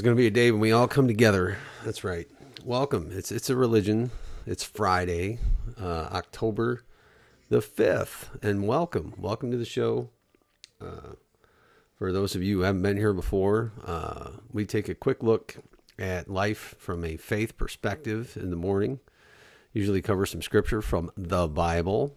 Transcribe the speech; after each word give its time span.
There's 0.00 0.06
going 0.06 0.16
to 0.16 0.22
be 0.22 0.28
a 0.28 0.30
day 0.30 0.50
when 0.50 0.62
we 0.62 0.72
all 0.72 0.88
come 0.88 1.06
together. 1.06 1.58
That's 1.84 2.04
right. 2.04 2.26
Welcome. 2.64 3.10
It's 3.12 3.30
it's 3.30 3.50
a 3.50 3.54
religion. 3.54 4.12
It's 4.46 4.64
Friday, 4.64 5.40
uh, 5.78 6.08
October 6.10 6.84
the 7.50 7.60
fifth, 7.60 8.30
and 8.42 8.66
welcome. 8.66 9.12
Welcome 9.18 9.50
to 9.50 9.58
the 9.58 9.66
show. 9.66 10.08
Uh, 10.80 11.16
for 11.98 12.12
those 12.12 12.34
of 12.34 12.42
you 12.42 12.56
who 12.56 12.62
haven't 12.62 12.80
been 12.80 12.96
here 12.96 13.12
before, 13.12 13.72
uh, 13.84 14.30
we 14.50 14.64
take 14.64 14.88
a 14.88 14.94
quick 14.94 15.22
look 15.22 15.56
at 15.98 16.30
life 16.30 16.76
from 16.78 17.04
a 17.04 17.18
faith 17.18 17.58
perspective 17.58 18.38
in 18.40 18.48
the 18.48 18.56
morning. 18.56 19.00
Usually 19.74 20.00
cover 20.00 20.24
some 20.24 20.40
scripture 20.40 20.80
from 20.80 21.10
the 21.14 21.46
Bible, 21.46 22.16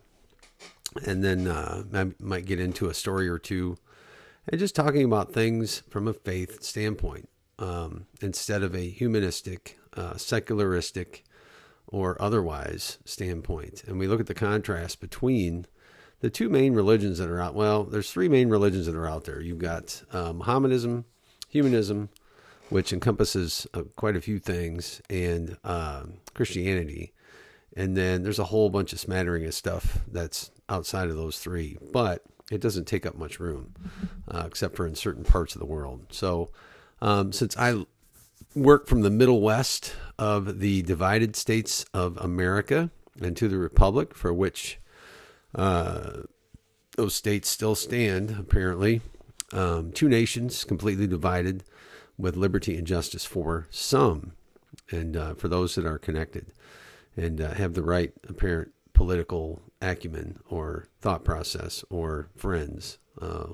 and 1.06 1.22
then 1.22 1.48
uh, 1.48 1.84
I 1.94 2.14
might 2.18 2.46
get 2.46 2.62
into 2.62 2.88
a 2.88 2.94
story 2.94 3.28
or 3.28 3.40
two, 3.40 3.78
and 4.48 4.58
just 4.58 4.74
talking 4.74 5.04
about 5.04 5.34
things 5.34 5.84
from 5.90 6.08
a 6.08 6.14
faith 6.14 6.64
standpoint 6.64 7.28
um, 7.64 8.08
instead 8.22 8.62
of 8.62 8.76
a 8.76 8.90
humanistic, 8.90 9.80
uh, 9.96 10.18
secularistic, 10.18 11.24
or 11.88 12.22
otherwise 12.22 12.98
standpoint. 13.06 13.84
And 13.88 13.98
we 13.98 14.08
look 14.08 14.20
at 14.20 14.28
the 14.28 14.34
contrast 14.34 15.00
between 15.00 15.66
the 16.20 16.30
two 16.30 16.50
main 16.50 16.74
religions 16.74 17.20
that 17.20 17.30
are 17.30 17.40
out. 17.40 17.56
Well, 17.56 17.84
there's 17.86 18.12
three 18.12 18.28
main 18.28 18.50
religions 18.50 18.86
that 18.88 18.96
are 18.96 19.08
out 19.08 19.24
there. 19.24 19.40
You've 19.40 19.60
got 19.60 20.04
uh, 20.12 20.34
Mohammedanism, 20.34 21.06
humanism, 21.48 22.10
which 22.70 22.92
encompasses 22.92 23.66
uh, 23.74 23.84
quite 23.96 24.16
a 24.16 24.22
few 24.22 24.40
things, 24.40 25.02
and 25.10 25.58
uh, 25.64 26.04
Christianity. 26.34 27.14
And 27.78 27.96
then 27.96 28.24
there's 28.24 28.40
a 28.40 28.46
whole 28.46 28.70
bunch 28.70 28.92
of 28.92 29.00
smattering 29.00 29.46
of 29.46 29.54
stuff 29.54 30.00
that's 30.08 30.52
outside 30.68 31.10
of 31.10 31.16
those 31.16 31.40
three, 31.40 31.78
but 31.92 32.24
it 32.52 32.62
doesn't 32.62 32.88
take 32.88 33.06
up 33.06 33.16
much 33.16 33.40
room, 33.40 33.74
uh, 34.28 34.44
except 34.48 34.76
for 34.76 34.86
in 34.86 34.96
certain 34.96 35.24
parts 35.24 35.56
of 35.56 35.60
the 35.60 35.66
world. 35.66 36.08
So, 36.12 36.50
um, 37.04 37.34
since 37.34 37.56
I 37.58 37.86
work 38.56 38.88
from 38.88 39.02
the 39.02 39.10
Middle 39.10 39.42
West 39.42 39.94
of 40.18 40.60
the 40.60 40.82
divided 40.84 41.36
states 41.36 41.86
of 41.94 42.16
America 42.18 42.92
and 43.22 43.36
to 43.36 43.50
the 43.50 43.58
Republic, 43.58 44.16
for 44.16 44.34
which 44.34 44.80
uh, 45.54 46.22
those 46.96 47.14
states 47.14 47.50
still 47.50 47.76
stand, 47.76 48.38
apparently, 48.40 49.02
um, 49.52 49.92
two 49.92 50.08
nations 50.08 50.64
completely 50.64 51.06
divided 51.06 51.66
with 52.18 52.38
liberty 52.38 52.78
and 52.78 52.88
justice 52.88 53.26
for 53.26 53.68
some, 53.70 54.32
and 54.90 55.18
uh, 55.18 55.34
for 55.34 55.50
those 55.50 55.76
that 55.76 55.86
are 55.86 56.00
connected 56.00 56.54
and 57.18 57.42
uh, 57.42 57.54
have 57.54 57.74
the 57.74 57.84
right 57.84 58.14
apparent 58.30 58.72
political 58.94 59.62
acumen 59.82 60.40
or 60.50 60.88
thought 61.02 61.26
process 61.26 61.84
or 61.90 62.30
friends 62.34 62.98
uh, 63.22 63.48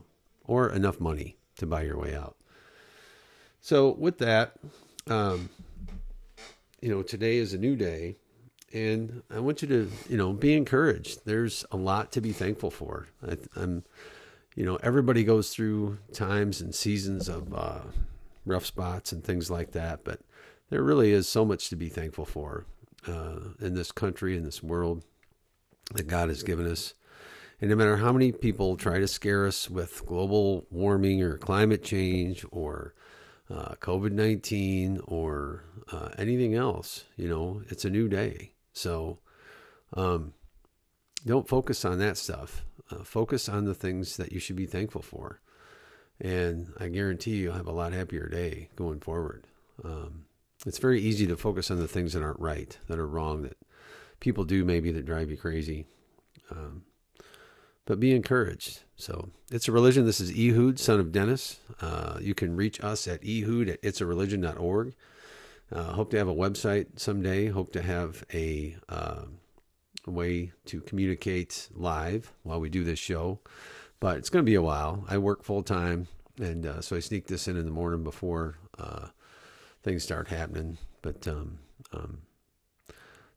or 0.44 0.70
enough 0.70 1.00
money 1.00 1.38
to 1.58 1.66
buy 1.66 1.82
your 1.82 1.98
way 1.98 2.16
out. 2.16 2.36
So, 3.62 3.90
with 3.92 4.20
that, 4.20 4.54
um, 5.08 5.50
you 6.82 6.90
know, 6.90 7.02
today 7.02 7.38
is 7.38 7.54
a 7.54 7.58
new 7.58 7.76
day, 7.76 8.16
and 8.74 9.22
I 9.30 9.40
want 9.40 9.62
you 9.62 9.68
to, 9.68 9.92
you 10.10 10.18
know, 10.18 10.32
be 10.34 10.54
encouraged. 10.54 11.26
There's 11.26 11.66
a 11.72 11.78
lot 11.78 12.12
to 12.14 12.22
be 12.22 12.32
thankful 12.32 12.72
for. 12.72 13.08
I, 13.26 13.38
am 13.60 13.84
you 14.56 14.66
know, 14.66 14.78
everybody 14.78 15.24
goes 15.24 15.52
through 15.52 16.00
times 16.14 16.62
and 16.62 16.74
seasons 16.74 17.30
of 17.30 17.54
uh, 17.54 17.80
rough 18.46 18.66
spots 18.66 19.12
and 19.12 19.24
things 19.24 19.50
like 19.50 19.72
that, 19.72 20.04
but 20.04 20.20
there 20.70 20.84
really 20.84 21.12
is 21.12 21.28
so 21.28 21.46
much 21.46 21.70
to 21.70 21.76
be 21.76 21.90
thankful 21.90 22.26
for 22.26 22.66
uh, 23.08 23.40
in 23.62 23.74
this 23.74 23.92
country, 23.92 24.36
in 24.36 24.44
this 24.44 24.62
world 24.62 25.04
that 25.94 26.08
God 26.08 26.30
has 26.30 26.44
given 26.44 26.70
us. 26.70 26.94
And 27.62 27.70
no 27.70 27.76
matter 27.76 27.98
how 27.98 28.12
many 28.12 28.32
people 28.32 28.76
try 28.78 29.00
to 29.00 29.08
scare 29.08 29.46
us 29.46 29.70
with 29.70 30.06
global 30.06 30.66
warming 30.72 31.22
or 31.22 31.38
climate 31.38 31.84
change 31.84 32.46
or 32.52 32.94
uh, 33.50 33.76
COVID 33.82 34.12
19 34.12 35.02
or 35.06 35.64
uh, 35.92 36.10
anything 36.18 36.56
else, 36.56 37.06
you 37.18 37.28
know, 37.28 37.62
it's 37.70 37.86
a 37.86 37.90
new 37.90 38.08
day. 38.08 38.52
So 38.74 39.20
um, 39.94 40.34
don't 41.26 41.48
focus 41.48 41.84
on 41.84 42.00
that 42.00 42.18
stuff. 42.18 42.64
Uh, 42.92 43.04
focus 43.04 43.50
on 43.50 43.66
the 43.66 43.74
things 43.74 44.18
that 44.18 44.32
you 44.32 44.40
should 44.40 44.56
be 44.56 44.66
thankful 44.66 45.02
for. 45.02 45.42
And 46.20 46.74
I 46.80 46.90
guarantee 46.90 47.38
you'll 47.38 47.54
have 47.54 47.68
a 47.68 47.72
lot 47.72 47.94
happier 47.94 48.28
day 48.28 48.70
going 48.76 49.00
forward. 49.00 49.46
Um, 49.84 50.26
it's 50.66 50.78
very 50.78 51.00
easy 51.02 51.26
to 51.28 51.38
focus 51.38 51.72
on 51.72 51.80
the 51.80 51.88
things 51.88 52.14
that 52.14 52.24
aren't 52.24 52.40
right, 52.40 52.78
that 52.88 53.00
are 53.00 53.08
wrong, 53.08 53.44
that 53.44 53.58
people 54.20 54.44
do 54.44 54.66
maybe 54.66 54.92
that 54.92 55.06
drive 55.06 55.32
you 55.32 55.38
crazy. 55.38 55.86
Um, 56.52 56.84
but 57.90 58.00
be 58.00 58.14
encouraged. 58.14 58.84
So 58.98 59.30
it's 59.52 59.68
a 59.68 59.72
religion. 59.72 60.06
This 60.06 60.20
is 60.22 60.30
Ehud, 60.30 60.78
son 60.78 61.00
of 61.00 61.12
Dennis. 61.12 61.60
Uh, 61.82 62.20
you 62.22 62.36
can 62.36 62.56
reach 62.56 62.80
us 62.84 63.08
at 63.08 63.24
ehud 63.24 63.68
at 63.68 63.82
itsareligion.org. 63.82 64.94
Uh, 65.72 65.84
hope 65.94 66.12
to 66.12 66.18
have 66.20 66.28
a 66.28 66.36
website 66.36 67.00
someday. 67.00 67.48
Hope 67.48 67.74
to 67.74 67.82
have 67.82 68.24
a, 68.32 68.78
uh, 68.88 69.24
way 70.06 70.52
to 70.66 70.82
communicate 70.82 71.68
live 71.74 72.32
while 72.44 72.60
we 72.60 72.70
do 72.70 72.84
this 72.84 73.00
show. 73.00 73.40
But 74.00 74.18
it's 74.18 74.30
going 74.30 74.46
to 74.46 74.50
be 74.50 74.56
a 74.56 74.62
while. 74.62 75.04
I 75.10 75.18
work 75.18 75.44
full 75.44 75.64
time, 75.64 76.08
and 76.40 76.68
uh, 76.68 76.82
so 76.82 76.96
I 76.96 77.00
sneak 77.00 77.26
this 77.26 77.48
in 77.48 77.58
in 77.58 77.66
the 77.66 77.72
morning 77.72 78.04
before 78.04 78.60
uh, 78.78 79.08
things 79.82 80.04
start 80.04 80.28
happening. 80.28 80.78
But 81.02 81.28
um, 81.28 81.58
um, 81.92 82.20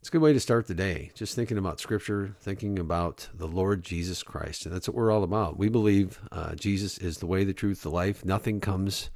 it's 0.02 0.08
a 0.08 0.12
good 0.12 0.20
way 0.20 0.32
to 0.32 0.40
start 0.40 0.66
the 0.66 0.74
day. 0.74 1.12
Just 1.14 1.36
thinking 1.36 1.56
about 1.56 1.78
Scripture, 1.78 2.34
thinking 2.40 2.76
about 2.76 3.28
the 3.32 3.46
Lord 3.46 3.84
Jesus 3.84 4.24
Christ. 4.24 4.66
And 4.66 4.74
that's 4.74 4.88
what 4.88 4.96
we're 4.96 5.12
all 5.12 5.22
about. 5.22 5.56
We 5.56 5.68
believe 5.68 6.18
uh, 6.32 6.56
Jesus 6.56 6.98
is 6.98 7.18
the 7.18 7.26
way, 7.28 7.44
the 7.44 7.54
truth, 7.54 7.82
the 7.82 7.88
life. 7.88 8.24
Nothing 8.24 8.58
comes 8.58 9.10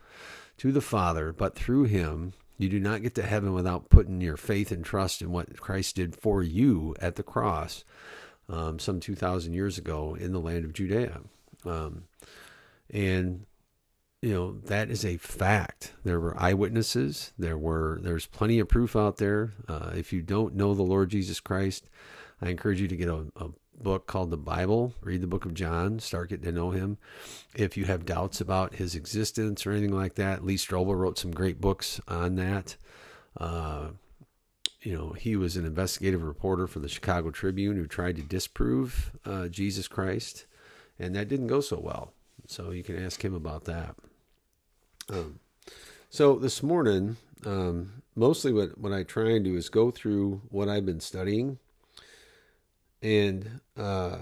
to 0.58 0.70
the 0.70 0.80
Father 0.80 1.32
but 1.32 1.56
through 1.56 1.86
Him. 1.86 2.34
You 2.56 2.68
do 2.68 2.78
not 2.78 3.02
get 3.02 3.16
to 3.16 3.24
heaven 3.24 3.52
without 3.52 3.90
putting 3.90 4.20
your 4.20 4.36
faith 4.36 4.70
and 4.70 4.84
trust 4.84 5.22
in 5.22 5.32
what 5.32 5.58
Christ 5.58 5.96
did 5.96 6.14
for 6.14 6.44
you 6.44 6.94
at 7.00 7.16
the 7.16 7.24
cross 7.24 7.84
um, 8.48 8.78
some 8.78 9.00
2,000 9.00 9.54
years 9.54 9.78
ago 9.78 10.14
in 10.14 10.30
the 10.30 10.38
land 10.38 10.64
of 10.64 10.72
Judea. 10.72 11.18
Um, 11.64 12.04
and 12.90 13.44
you 14.22 14.32
know 14.32 14.52
that 14.66 14.90
is 14.90 15.04
a 15.04 15.16
fact. 15.18 15.92
There 16.04 16.20
were 16.20 16.40
eyewitnesses. 16.40 17.32
There 17.38 17.58
were 17.58 17.98
there's 18.02 18.26
plenty 18.26 18.58
of 18.58 18.68
proof 18.68 18.96
out 18.96 19.18
there. 19.18 19.52
Uh, 19.68 19.92
if 19.94 20.12
you 20.12 20.22
don't 20.22 20.54
know 20.54 20.74
the 20.74 20.82
lord 20.82 21.10
jesus 21.10 21.40
christ 21.40 21.88
i 22.40 22.48
encourage 22.48 22.80
you 22.80 22.88
to 22.88 22.96
get 22.96 23.08
a, 23.08 23.26
a, 23.36 23.48
book 23.78 24.06
called 24.06 24.30
the 24.30 24.38
bible. 24.38 24.94
Read 25.02 25.20
the 25.20 25.26
book 25.26 25.44
of 25.44 25.52
john. 25.52 25.98
Start 25.98 26.30
getting 26.30 26.46
to 26.46 26.52
know 26.52 26.70
him. 26.70 26.96
If 27.54 27.76
you 27.76 27.84
have 27.84 28.06
doubts 28.06 28.40
about 28.40 28.76
his 28.76 28.94
existence 28.94 29.66
or 29.66 29.72
anything 29.72 29.94
like 29.94 30.14
that 30.14 30.42
lee 30.42 30.56
strobel 30.56 30.98
wrote 30.98 31.18
some 31.18 31.30
great 31.30 31.60
books 31.60 32.00
on 32.08 32.36
that. 32.36 32.76
Uh, 33.36 33.88
you 34.80 34.96
know 34.96 35.10
he 35.12 35.36
was 35.36 35.58
an 35.58 35.66
investigative 35.66 36.22
reporter 36.22 36.66
for 36.66 36.78
the 36.78 36.88
chicago 36.88 37.30
tribune 37.30 37.76
who 37.76 37.86
tried 37.86 38.16
to 38.16 38.22
disprove 38.22 39.10
uh, 39.26 39.48
jesus 39.48 39.88
christ 39.88 40.46
and 40.98 41.14
that 41.14 41.28
didn't 41.28 41.48
go 41.48 41.60
so 41.60 41.78
well. 41.78 42.12
So 42.46 42.70
you 42.70 42.82
can 42.82 43.02
ask 43.02 43.24
him 43.24 43.34
about 43.34 43.64
that. 43.64 43.96
Um, 45.08 45.40
so 46.10 46.36
this 46.36 46.62
morning, 46.62 47.16
um, 47.44 48.02
mostly 48.14 48.52
what, 48.52 48.78
what 48.78 48.92
I 48.92 49.02
try 49.02 49.30
and 49.30 49.44
do 49.44 49.56
is 49.56 49.68
go 49.68 49.90
through 49.90 50.42
what 50.50 50.68
I've 50.68 50.86
been 50.86 51.00
studying 51.00 51.58
and, 53.02 53.60
uh, 53.76 54.18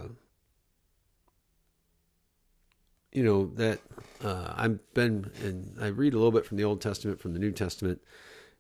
you 3.13 3.23
know, 3.23 3.47
that 3.55 3.81
uh, 4.23 4.53
I've 4.57 4.95
been, 4.95 5.31
and 5.43 5.77
I 5.81 5.87
read 5.87 6.15
a 6.15 6.17
little 6.17 6.33
bit 6.33 6.45
from 6.45 6.57
the 6.57 6.65
Old 6.65 6.81
Testament, 6.81 7.21
from 7.21 7.33
the 7.33 7.39
New 7.39 7.53
Testament, 7.53 8.01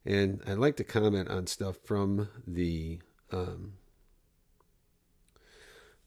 and 0.06 0.40
I'd 0.46 0.58
like 0.58 0.76
to 0.76 0.84
comment 0.84 1.28
on 1.28 1.46
stuff 1.46 1.76
from 1.84 2.28
the, 2.46 3.00
um, 3.32 3.74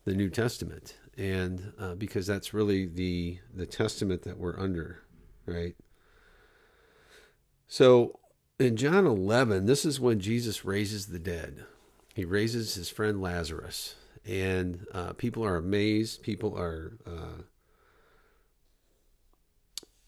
the 0.05 0.13
New 0.13 0.29
Testament 0.29 0.95
and 1.17 1.73
uh, 1.79 1.95
because 1.95 2.27
that's 2.27 2.53
really 2.53 2.85
the 2.85 3.39
the 3.53 3.65
testament 3.65 4.21
that 4.23 4.37
we're 4.37 4.57
under, 4.59 5.01
right? 5.45 5.75
So 7.67 8.19
in 8.59 8.75
John 8.75 9.05
11, 9.05 9.65
this 9.65 9.85
is 9.85 9.99
when 9.99 10.19
Jesus 10.19 10.65
raises 10.65 11.07
the 11.07 11.19
dead. 11.19 11.65
He 12.15 12.25
raises 12.25 12.73
his 12.73 12.89
friend 12.89 13.21
Lazarus, 13.21 13.95
and 14.25 14.85
uh, 14.93 15.13
people 15.13 15.45
are 15.45 15.57
amazed. 15.57 16.23
People 16.23 16.57
are, 16.57 16.97
uh, 17.05 17.43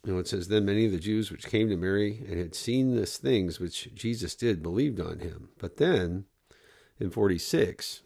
you 0.03 0.13
know, 0.13 0.19
it 0.19 0.27
says, 0.27 0.47
Then 0.47 0.65
many 0.65 0.85
of 0.85 0.91
the 0.91 0.99
Jews 0.99 1.31
which 1.31 1.47
came 1.47 1.69
to 1.69 1.77
Mary 1.77 2.23
and 2.27 2.39
had 2.39 2.55
seen 2.55 2.95
these 2.95 3.17
things 3.17 3.59
which 3.59 3.93
Jesus 3.93 4.33
did 4.35 4.63
believed 4.63 4.99
on 4.99 5.19
him. 5.19 5.49
But 5.59 5.77
then 5.77 6.25
in 6.99 7.11
46, 7.11 8.01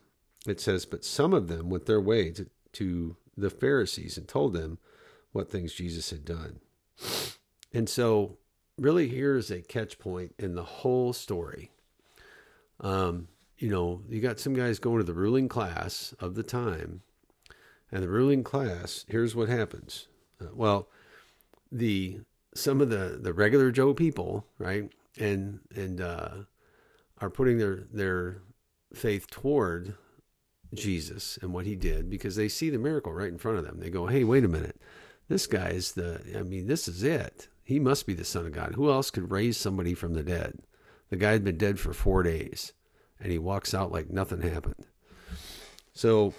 it 0.45 0.59
says, 0.59 0.85
But 0.85 1.05
some 1.05 1.33
of 1.33 1.47
them 1.47 1.69
went 1.69 1.85
their 1.85 2.01
way 2.01 2.31
to, 2.31 2.49
to 2.73 3.15
the 3.37 3.49
Pharisees 3.49 4.17
and 4.17 4.27
told 4.27 4.53
them 4.53 4.79
what 5.31 5.49
things 5.49 5.73
Jesus 5.73 6.09
had 6.09 6.25
done. 6.25 6.59
And 7.73 7.87
so, 7.87 8.37
really, 8.77 9.07
here's 9.07 9.51
a 9.51 9.61
catch 9.61 9.99
point 9.99 10.33
in 10.37 10.55
the 10.55 10.63
whole 10.63 11.13
story. 11.13 11.71
Um, 12.79 13.27
you 13.57 13.69
know, 13.69 14.01
you 14.09 14.19
got 14.19 14.39
some 14.39 14.53
guys 14.53 14.79
going 14.79 14.97
to 14.97 15.03
the 15.03 15.13
ruling 15.13 15.47
class 15.47 16.13
of 16.19 16.35
the 16.35 16.43
time, 16.43 17.01
and 17.91 18.03
the 18.03 18.09
ruling 18.09 18.43
class, 18.43 19.05
here's 19.07 19.35
what 19.35 19.49
happens. 19.49 20.07
Uh, 20.41 20.47
well, 20.53 20.89
the 21.71 22.19
some 22.55 22.81
of 22.81 22.89
the 22.89 23.19
the 23.21 23.33
regular 23.33 23.71
Joe 23.71 23.93
people, 23.93 24.45
right, 24.57 24.91
and 25.17 25.59
and 25.75 26.01
uh, 26.01 26.29
are 27.19 27.29
putting 27.29 27.57
their 27.57 27.83
their 27.91 28.41
faith 28.93 29.29
toward 29.29 29.95
Jesus 30.73 31.37
and 31.41 31.53
what 31.53 31.65
he 31.65 31.75
did 31.75 32.09
because 32.09 32.35
they 32.35 32.49
see 32.49 32.69
the 32.69 32.77
miracle 32.77 33.13
right 33.13 33.29
in 33.29 33.37
front 33.37 33.59
of 33.59 33.65
them. 33.65 33.79
They 33.79 33.89
go, 33.89 34.07
"Hey, 34.07 34.23
wait 34.23 34.43
a 34.43 34.49
minute, 34.49 34.79
this 35.29 35.47
guy 35.47 35.69
is 35.69 35.93
the. 35.93 36.21
I 36.37 36.43
mean, 36.43 36.67
this 36.67 36.87
is 36.87 37.03
it. 37.03 37.47
He 37.63 37.79
must 37.79 38.05
be 38.05 38.13
the 38.13 38.25
Son 38.25 38.45
of 38.45 38.51
God. 38.51 38.73
Who 38.75 38.91
else 38.91 39.09
could 39.09 39.31
raise 39.31 39.57
somebody 39.57 39.93
from 39.93 40.13
the 40.13 40.23
dead? 40.23 40.59
The 41.09 41.15
guy 41.15 41.31
had 41.31 41.43
been 41.43 41.57
dead 41.57 41.79
for 41.79 41.93
four 41.93 42.23
days, 42.23 42.73
and 43.19 43.31
he 43.31 43.37
walks 43.37 43.73
out 43.73 43.91
like 43.91 44.09
nothing 44.09 44.41
happened. 44.41 44.85
So, 45.93 46.33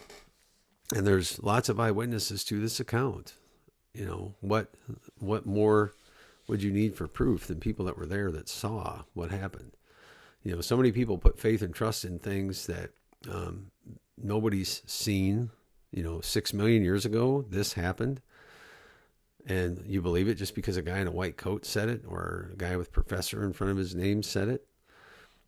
and 0.94 1.06
there's 1.06 1.43
lots 1.43 1.69
of 1.69 1.81
eyewitnesses 1.81 2.44
to 2.44 2.61
this 2.61 2.81
account. 2.81 3.35
You 3.94 4.05
know 4.05 4.35
what? 4.41 4.75
What 5.19 5.47
more 5.47 5.94
would 6.47 6.62
you 6.62 6.73
need 6.73 6.94
for 6.94 7.06
proof 7.06 7.47
than 7.47 7.61
people 7.61 7.87
that 7.87 7.97
were 7.97 8.06
there 8.06 8.31
that 8.32 8.49
saw 8.49 9.03
what 9.15 9.31
happened? 9.31 9.76
You 10.43 10.56
know, 10.56 10.61
so 10.61 10.76
many 10.76 10.93
people 10.93 11.17
put 11.17 11.38
faith 11.38 11.62
and 11.62 11.75
trust 11.75 12.05
in 12.05 12.19
things 12.19 12.67
that 12.67 12.91
um, 13.31 13.71
nobody's 14.19 14.82
seen. 14.87 15.50
You 15.91 16.03
know, 16.03 16.21
six 16.21 16.53
million 16.53 16.82
years 16.82 17.06
ago, 17.06 17.47
this 17.49 17.75
happened 17.75 18.21
and 19.46 19.82
you 19.87 20.00
believe 20.00 20.29
it 20.29 20.35
just 20.35 20.55
because 20.55 20.76
a 20.76 20.82
guy 20.82 20.99
in 20.99 21.06
a 21.06 21.12
white 21.12 21.37
coat 21.37 21.64
said 21.67 21.88
it 21.88 22.02
or 22.06 22.50
a 22.52 22.56
guy 22.56 22.76
with 22.76 22.93
professor 22.93 23.44
in 23.44 23.52
front 23.52 23.70
of 23.70 23.76
his 23.76 23.94
name 23.94 24.23
said 24.23 24.49
it? 24.49 24.67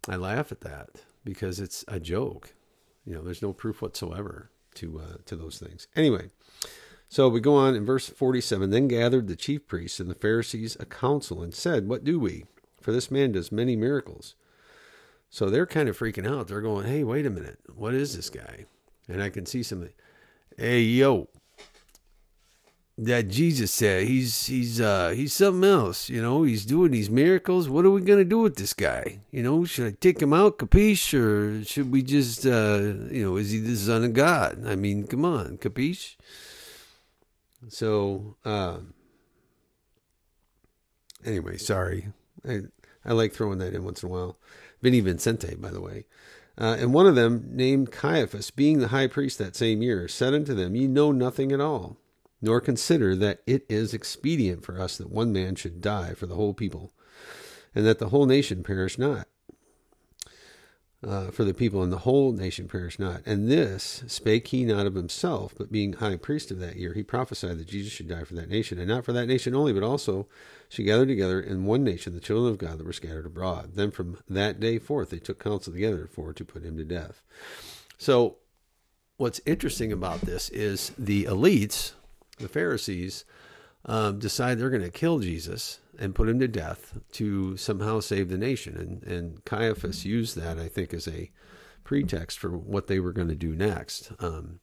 I 0.08 0.16
laugh 0.16 0.52
at 0.52 0.60
that 0.60 0.90
because 1.25 1.58
it's 1.60 1.84
a 1.88 1.98
joke. 1.98 2.54
You 3.04 3.14
know 3.14 3.22
there's 3.22 3.43
no 3.43 3.52
proof 3.52 3.82
whatsoever 3.82 4.50
to 4.75 5.00
uh, 5.00 5.16
to 5.26 5.37
those 5.37 5.58
things. 5.58 5.88
Anyway 5.96 6.31
so 7.08 7.28
we 7.28 7.40
go 7.40 7.54
on 7.54 7.75
in 7.75 7.87
verse 7.87 8.08
47 8.08 8.70
then 8.70 8.88
gathered 8.88 9.28
the 9.28 9.37
chief 9.37 9.66
priests 9.66 10.00
and 10.00 10.10
the 10.10 10.14
pharisees 10.14 10.76
a 10.81 10.87
council 10.87 11.42
and 11.42 11.54
said 11.54 11.88
what 11.88 12.04
do 12.04 12.19
we? 12.19 12.44
For 12.81 12.92
this 12.92 13.10
man 13.10 13.32
does 13.32 13.52
many 13.52 13.76
miracles 13.76 14.34
so 15.28 15.50
they're 15.50 15.66
kind 15.66 15.88
of 15.88 15.99
freaking 15.99 16.26
out. 16.26 16.49
They're 16.49 16.60
going 16.60 16.87
hey 16.87 17.04
wait 17.04 17.26
a 17.26 17.31
minute. 17.31 17.58
What 17.75 17.94
is 17.94 18.16
this 18.16 18.31
guy? 18.31 18.66
And 19.08 19.22
i 19.22 19.31
can 19.31 19.46
see 19.46 19.62
some 19.62 19.88
hey 20.58 20.81
yo 20.81 21.28
that 22.98 23.28
Jesus 23.28 23.72
said. 23.72 24.06
He's 24.06 24.46
he's 24.46 24.81
uh 24.81 25.10
he's 25.10 25.32
something 25.32 25.69
else, 25.69 26.08
you 26.08 26.22
know. 26.22 26.43
He's 26.44 26.64
doing 26.64 26.93
these 26.93 27.10
miracles. 27.10 27.69
What 27.69 27.84
are 27.84 27.90
we 27.90 28.00
gonna 28.00 28.25
do 28.25 28.38
with 28.38 28.56
this 28.56 28.72
guy? 28.72 29.20
You 29.31 29.43
know, 29.43 29.64
should 29.64 29.87
I 29.87 29.96
take 30.00 30.20
him 30.20 30.32
out, 30.32 30.58
capiche, 30.58 31.14
or 31.14 31.64
should 31.64 31.93
we 31.93 32.02
just 32.02 32.46
uh 32.46 32.81
you 33.10 33.25
know, 33.25 33.37
is 33.37 33.50
he 33.50 33.58
the 33.58 33.76
son 33.76 34.04
of 34.04 34.14
God? 34.14 34.66
I 34.66 34.76
mean, 34.76 35.06
come 35.06 35.25
on, 35.25 35.58
capiche. 35.58 36.16
So 37.69 38.37
uh, 38.44 38.78
anyway, 41.25 41.58
sorry. 41.58 42.08
I 42.49 42.62
I 43.04 43.12
like 43.12 43.32
throwing 43.32 43.58
that 43.58 43.75
in 43.75 43.84
once 43.84 44.02
in 44.02 44.08
a 44.08 44.12
while. 44.12 44.38
Vinny 44.82 45.00
Vincente, 45.00 45.54
by 45.56 45.70
the 45.70 45.81
way. 45.81 46.06
Uh, 46.58 46.76
and 46.78 46.94
one 46.94 47.06
of 47.06 47.14
them, 47.14 47.50
named 47.52 47.92
Caiaphas, 47.92 48.50
being 48.50 48.78
the 48.78 48.88
high 48.88 49.06
priest 49.06 49.38
that 49.38 49.54
same 49.54 49.82
year, 49.82 50.08
said 50.08 50.32
unto 50.32 50.54
them, 50.54 50.75
Ye 50.75 50.87
know 50.87 51.12
nothing 51.12 51.52
at 51.52 51.60
all 51.60 51.99
nor 52.40 52.60
consider 52.60 53.14
that 53.16 53.40
it 53.46 53.64
is 53.68 53.94
expedient 53.94 54.64
for 54.64 54.80
us 54.80 54.96
that 54.98 55.10
one 55.10 55.32
man 55.32 55.54
should 55.54 55.80
die 55.80 56.14
for 56.14 56.26
the 56.26 56.34
whole 56.34 56.54
people, 56.54 56.92
and 57.74 57.86
that 57.86 57.98
the 57.98 58.08
whole 58.08 58.26
nation 58.26 58.62
perish 58.62 58.98
not. 58.98 59.28
Uh, 61.06 61.30
for 61.30 61.44
the 61.44 61.54
people 61.54 61.82
and 61.82 61.92
the 61.92 61.98
whole 61.98 62.32
nation 62.32 62.66
perish 62.66 62.98
not. 62.98 63.20
And 63.26 63.48
this 63.48 64.02
spake 64.08 64.48
he 64.48 64.64
not 64.64 64.86
of 64.86 64.94
himself, 64.94 65.54
but 65.56 65.70
being 65.70 65.92
high 65.92 66.16
priest 66.16 66.50
of 66.50 66.58
that 66.60 66.76
year, 66.76 66.94
he 66.94 67.02
prophesied 67.02 67.58
that 67.58 67.68
Jesus 67.68 67.92
should 67.92 68.08
die 68.08 68.24
for 68.24 68.34
that 68.34 68.48
nation, 68.48 68.78
and 68.78 68.88
not 68.88 69.04
for 69.04 69.12
that 69.12 69.28
nation 69.28 69.54
only, 69.54 69.74
but 69.74 69.82
also 69.82 70.26
should 70.68 70.86
gather 70.86 71.06
together 71.06 71.38
in 71.38 71.66
one 71.66 71.84
nation 71.84 72.14
the 72.14 72.18
children 72.18 72.50
of 72.50 72.58
God 72.58 72.78
that 72.78 72.86
were 72.86 72.94
scattered 72.94 73.26
abroad. 73.26 73.72
Then 73.74 73.90
from 73.90 74.18
that 74.28 74.58
day 74.58 74.78
forth 74.78 75.10
they 75.10 75.18
took 75.18 75.38
counsel 75.38 75.72
together 75.72 76.08
for 76.10 76.32
to 76.32 76.44
put 76.44 76.64
him 76.64 76.76
to 76.78 76.84
death. 76.84 77.22
So, 77.98 78.38
what's 79.18 79.40
interesting 79.46 79.92
about 79.92 80.22
this 80.22 80.48
is 80.48 80.92
the 80.98 81.24
elites 81.24 81.92
the 82.38 82.48
Pharisees 82.48 83.24
um, 83.84 84.18
decide 84.18 84.58
they're 84.58 84.70
going 84.70 84.82
to 84.82 84.90
kill 84.90 85.20
Jesus 85.20 85.80
and 85.98 86.14
put 86.14 86.28
him 86.28 86.38
to 86.40 86.48
death 86.48 86.98
to 87.12 87.56
somehow 87.56 88.00
save 88.00 88.28
the 88.28 88.38
nation. 88.38 88.76
And, 88.76 89.02
and 89.04 89.44
Caiaphas 89.44 90.04
used 90.04 90.36
that, 90.36 90.58
I 90.58 90.68
think, 90.68 90.92
as 90.92 91.08
a 91.08 91.30
pretext 91.84 92.38
for 92.38 92.50
what 92.50 92.88
they 92.88 93.00
were 93.00 93.12
going 93.12 93.28
to 93.28 93.34
do 93.34 93.54
next. 93.54 94.12
Um, 94.18 94.60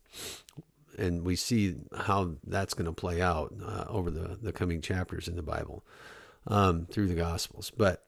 and 0.97 1.25
we 1.25 1.35
see 1.35 1.75
how 1.97 2.33
that's 2.45 2.73
going 2.73 2.85
to 2.85 2.91
play 2.93 3.21
out 3.21 3.53
uh, 3.65 3.85
over 3.87 4.11
the, 4.11 4.37
the 4.41 4.51
coming 4.51 4.81
chapters 4.81 5.27
in 5.27 5.35
the 5.35 5.41
Bible 5.41 5.83
um, 6.45 6.85
through 6.85 7.07
the 7.07 7.15
Gospels. 7.15 7.71
But 7.75 8.05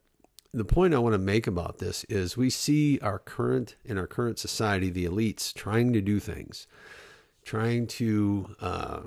the 0.53 0.65
point 0.65 0.93
I 0.93 0.99
want 0.99 1.13
to 1.13 1.19
make 1.19 1.47
about 1.47 1.79
this 1.79 2.03
is 2.05 2.37
we 2.37 2.49
see 2.49 2.99
our 2.99 3.19
current, 3.19 3.75
in 3.83 3.97
our 3.97 4.07
current 4.07 4.37
society, 4.37 4.89
the 4.89 5.05
elites 5.05 5.53
trying 5.53 5.93
to 5.93 6.01
do 6.01 6.19
things, 6.19 6.67
trying 7.43 7.87
to 7.87 8.55
uh, 8.61 8.99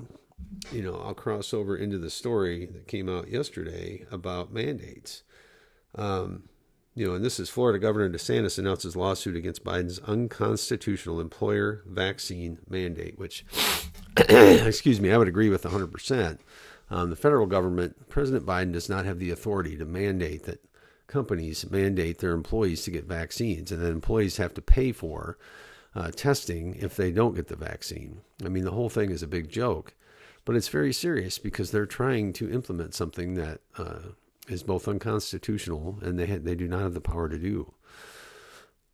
you 0.71 0.83
know, 0.83 1.01
I'll 1.03 1.13
cross 1.13 1.53
over 1.53 1.75
into 1.75 1.97
the 1.97 2.09
story 2.09 2.65
that 2.65 2.87
came 2.87 3.09
out 3.09 3.29
yesterday 3.29 4.05
about 4.11 4.53
mandates. 4.53 5.23
Um, 5.95 6.43
you 6.95 7.07
know, 7.07 7.13
and 7.13 7.23
this 7.23 7.39
is 7.39 7.49
Florida 7.49 7.79
Governor 7.79 8.09
DeSantis 8.09 8.59
announces 8.59 8.95
lawsuit 8.95 9.35
against 9.35 9.63
Biden's 9.63 9.99
unconstitutional 9.99 11.21
employer 11.21 11.83
vaccine 11.87 12.59
mandate, 12.67 13.17
which, 13.17 13.45
excuse 14.17 14.99
me, 14.99 15.11
I 15.11 15.17
would 15.17 15.27
agree 15.27 15.49
with 15.49 15.63
100%. 15.63 16.39
Um, 16.91 17.09
the 17.09 17.15
federal 17.15 17.45
government, 17.45 18.09
President 18.09 18.45
Biden 18.45 18.73
does 18.73 18.89
not 18.89 19.05
have 19.05 19.19
the 19.19 19.31
authority 19.31 19.77
to 19.77 19.85
mandate 19.85 20.43
that 20.43 20.63
companies 21.07 21.69
mandate 21.69 22.19
their 22.19 22.33
employees 22.33 22.83
to 22.83 22.91
get 22.91 23.05
vaccines, 23.05 23.71
and 23.71 23.81
then 23.81 23.91
employees 23.91 24.37
have 24.37 24.53
to 24.53 24.61
pay 24.61 24.91
for 24.91 25.37
uh, 25.95 26.11
testing 26.11 26.75
if 26.75 26.95
they 26.95 27.11
don't 27.11 27.35
get 27.35 27.47
the 27.47 27.55
vaccine. 27.55 28.21
I 28.45 28.49
mean, 28.49 28.63
the 28.63 28.71
whole 28.71 28.89
thing 28.89 29.09
is 29.09 29.23
a 29.23 29.27
big 29.27 29.49
joke. 29.49 29.93
But 30.49 30.55
it's 30.55 30.67
very 30.67 30.93
serious 30.93 31.37
because 31.37 31.69
they're 31.69 31.85
trying 31.85 32.33
to 32.33 32.51
implement 32.51 32.95
something 32.95 33.35
that 33.35 33.61
uh, 33.77 33.99
is 34.47 34.63
both 34.63 34.87
unconstitutional 34.87 35.99
and 36.01 36.17
they 36.17 36.25
ha- 36.25 36.39
they 36.41 36.55
do 36.55 36.67
not 36.67 36.81
have 36.81 36.95
the 36.95 37.01
power 37.01 37.29
to 37.29 37.37
do. 37.37 37.71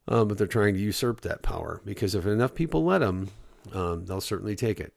Um, 0.05 0.27
but 0.27 0.37
they're 0.37 0.47
trying 0.47 0.73
to 0.73 0.81
usurp 0.81 1.21
that 1.21 1.43
power 1.43 1.81
because 1.85 2.13
if 2.13 2.25
enough 2.25 2.55
people 2.55 2.83
let 2.83 2.97
them, 2.97 3.29
um, 3.71 4.03
they'll 4.05 4.19
certainly 4.19 4.57
take 4.57 4.81
it. 4.81 4.91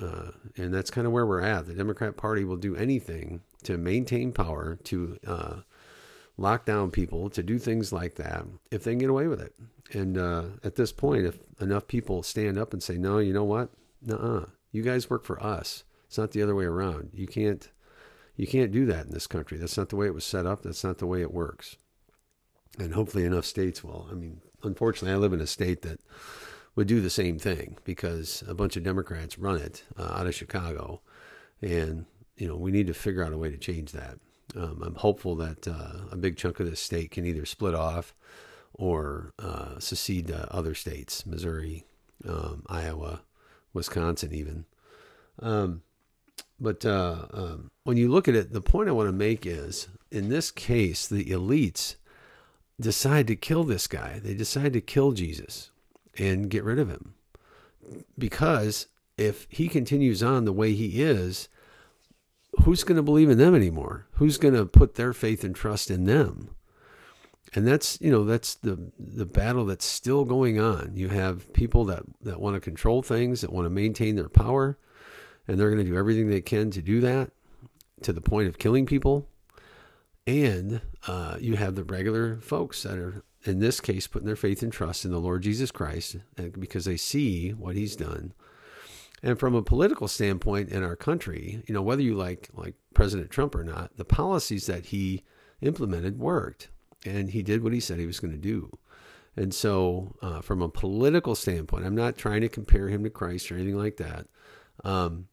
Uh, 0.00 0.30
and 0.56 0.72
that's 0.72 0.88
kind 0.88 1.04
of 1.04 1.12
where 1.12 1.26
we're 1.26 1.40
at. 1.40 1.66
The 1.66 1.74
Democrat 1.74 2.16
Party 2.16 2.44
will 2.44 2.58
do 2.58 2.76
anything 2.76 3.40
to 3.64 3.76
maintain 3.76 4.30
power, 4.30 4.78
to 4.84 5.18
uh, 5.26 5.56
lock 6.36 6.64
down 6.64 6.92
people, 6.92 7.28
to 7.30 7.42
do 7.42 7.58
things 7.58 7.92
like 7.92 8.14
that 8.14 8.46
if 8.70 8.84
they 8.84 8.92
can 8.92 9.00
get 9.00 9.10
away 9.10 9.26
with 9.26 9.40
it. 9.40 9.52
And 9.92 10.16
uh, 10.16 10.44
at 10.62 10.76
this 10.76 10.92
point, 10.92 11.26
if 11.26 11.40
enough 11.60 11.88
people 11.88 12.22
stand 12.22 12.56
up 12.56 12.72
and 12.72 12.80
say, 12.80 12.98
no, 12.98 13.18
you 13.18 13.32
know 13.32 13.42
what? 13.42 13.70
Nuh-uh. 14.00 14.44
You 14.70 14.82
guys 14.82 15.10
work 15.10 15.24
for 15.24 15.42
us. 15.42 15.82
It's 16.06 16.18
not 16.18 16.32
the 16.32 16.42
other 16.42 16.54
way 16.54 16.64
around. 16.64 17.10
You 17.12 17.26
can't 17.26 17.68
you 18.36 18.46
can't 18.46 18.72
do 18.72 18.84
that 18.86 19.06
in 19.06 19.12
this 19.12 19.26
country. 19.26 19.58
That's 19.58 19.76
not 19.76 19.90
the 19.90 19.96
way 19.96 20.06
it 20.06 20.14
was 20.14 20.24
set 20.24 20.46
up. 20.46 20.62
That's 20.62 20.84
not 20.84 20.98
the 20.98 21.06
way 21.06 21.20
it 21.20 21.32
works. 21.32 21.76
And 22.78 22.94
hopefully 22.94 23.24
enough 23.24 23.44
states 23.44 23.84
will. 23.84 24.08
I 24.10 24.14
mean, 24.14 24.40
unfortunately, 24.64 25.14
I 25.14 25.18
live 25.18 25.32
in 25.32 25.40
a 25.40 25.46
state 25.46 25.82
that 25.82 26.00
would 26.74 26.88
do 26.88 27.00
the 27.00 27.10
same 27.10 27.38
thing 27.38 27.78
because 27.84 28.42
a 28.48 28.54
bunch 28.54 28.76
of 28.76 28.82
Democrats 28.82 29.38
run 29.38 29.58
it 29.58 29.84
uh, 29.96 30.10
out 30.12 30.26
of 30.26 30.34
Chicago, 30.34 31.00
and 31.62 32.06
you 32.36 32.48
know 32.48 32.56
we 32.56 32.72
need 32.72 32.88
to 32.88 32.94
figure 32.94 33.24
out 33.24 33.32
a 33.32 33.38
way 33.38 33.50
to 33.50 33.56
change 33.56 33.92
that. 33.92 34.18
Um, 34.56 34.82
I'm 34.84 34.96
hopeful 34.96 35.36
that 35.36 35.66
uh, 35.66 36.06
a 36.10 36.16
big 36.16 36.36
chunk 36.36 36.60
of 36.60 36.68
this 36.68 36.80
state 36.80 37.12
can 37.12 37.24
either 37.24 37.46
split 37.46 37.74
off 37.74 38.14
or 38.72 39.32
uh, 39.38 39.78
secede 39.78 40.26
to 40.28 40.52
other 40.52 40.74
states, 40.74 41.24
Missouri, 41.24 41.84
um, 42.28 42.64
Iowa, 42.66 43.22
Wisconsin, 43.72 44.34
even. 44.34 44.64
Um, 45.40 45.82
but 46.60 46.84
uh, 46.84 47.26
um, 47.32 47.70
when 47.84 47.96
you 47.96 48.08
look 48.08 48.28
at 48.28 48.34
it, 48.34 48.52
the 48.52 48.60
point 48.60 48.88
I 48.88 48.92
want 48.92 49.08
to 49.08 49.12
make 49.12 49.46
is 49.46 49.88
in 50.10 50.28
this 50.28 50.50
case, 50.50 51.06
the 51.06 51.24
elites 51.26 51.96
decide 52.80 53.26
to 53.26 53.36
kill 53.36 53.64
this 53.64 53.86
guy. 53.86 54.20
They 54.22 54.34
decide 54.34 54.72
to 54.72 54.80
kill 54.80 55.12
Jesus 55.12 55.70
and 56.16 56.50
get 56.50 56.64
rid 56.64 56.78
of 56.78 56.88
him. 56.88 57.14
Because 58.18 58.86
if 59.16 59.46
he 59.50 59.68
continues 59.68 60.22
on 60.22 60.44
the 60.44 60.52
way 60.52 60.72
he 60.72 61.02
is, 61.02 61.48
who's 62.62 62.84
going 62.84 62.96
to 62.96 63.02
believe 63.02 63.30
in 63.30 63.38
them 63.38 63.54
anymore? 63.54 64.06
Who's 64.12 64.38
going 64.38 64.54
to 64.54 64.66
put 64.66 64.94
their 64.94 65.12
faith 65.12 65.44
and 65.44 65.54
trust 65.54 65.90
in 65.90 66.04
them? 66.04 66.50
And 67.56 67.66
that's 67.66 68.00
you 68.00 68.10
know 68.10 68.24
that's 68.24 68.54
the 68.54 68.90
the 68.98 69.26
battle 69.26 69.64
that's 69.64 69.84
still 69.84 70.24
going 70.24 70.58
on. 70.58 70.92
You 70.96 71.08
have 71.10 71.52
people 71.52 71.84
that 71.84 72.02
that 72.22 72.40
want 72.40 72.54
to 72.54 72.60
control 72.60 73.00
things, 73.00 73.42
that 73.42 73.52
want 73.52 73.66
to 73.66 73.70
maintain 73.70 74.16
their 74.16 74.28
power, 74.28 74.76
and 75.46 75.58
they're 75.58 75.70
going 75.70 75.84
to 75.84 75.90
do 75.90 75.96
everything 75.98 76.28
they 76.28 76.40
can 76.40 76.70
to 76.70 76.82
do 76.82 77.00
that 77.00 77.30
to 78.02 78.12
the 78.12 78.20
point 78.20 78.48
of 78.48 78.58
killing 78.58 78.86
people. 78.86 79.28
And 80.26 80.80
uh, 81.06 81.36
you 81.38 81.56
have 81.56 81.74
the 81.74 81.84
regular 81.84 82.36
folks 82.36 82.82
that 82.82 82.96
are, 82.96 83.22
in 83.44 83.58
this 83.58 83.80
case, 83.80 84.06
putting 84.06 84.26
their 84.26 84.36
faith 84.36 84.62
and 84.62 84.72
trust 84.72 85.04
in 85.04 85.10
the 85.10 85.20
Lord 85.20 85.42
Jesus 85.42 85.70
Christ 85.70 86.16
because 86.58 86.86
they 86.86 86.96
see 86.96 87.50
what 87.50 87.76
He's 87.76 87.94
done, 87.94 88.32
And 89.22 89.38
from 89.38 89.54
a 89.54 89.62
political 89.62 90.08
standpoint 90.08 90.70
in 90.70 90.82
our 90.82 90.96
country, 90.96 91.62
you 91.66 91.74
know, 91.74 91.82
whether 91.82 92.02
you 92.02 92.14
like 92.14 92.48
like 92.54 92.74
President 92.94 93.30
Trump 93.30 93.54
or 93.54 93.64
not, 93.64 93.96
the 93.96 94.04
policies 94.04 94.66
that 94.66 94.86
he 94.86 95.24
implemented 95.60 96.18
worked, 96.18 96.70
and 97.04 97.30
he 97.30 97.42
did 97.42 97.62
what 97.62 97.72
he 97.72 97.80
said 97.80 97.98
he 97.98 98.06
was 98.06 98.20
going 98.20 98.32
to 98.32 98.38
do. 98.38 98.78
And 99.36 99.52
so, 99.52 100.14
uh, 100.22 100.40
from 100.40 100.62
a 100.62 100.68
political 100.68 101.34
standpoint, 101.34 101.84
I'm 101.84 101.96
not 101.96 102.16
trying 102.16 102.42
to 102.42 102.48
compare 102.48 102.88
him 102.88 103.02
to 103.02 103.10
Christ 103.10 103.50
or 103.50 103.56
anything 103.56 103.76
like 103.76 103.96
that. 103.96 104.26
Um, 104.84 105.26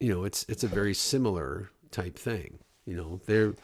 you 0.00 0.12
know, 0.12 0.24
it's 0.24 0.44
it's 0.48 0.64
a 0.64 0.68
very 0.68 0.94
similar 0.94 1.70
type 1.90 2.18
thing. 2.18 2.58
You 2.86 2.96
know, 2.96 3.20
they're 3.26 3.54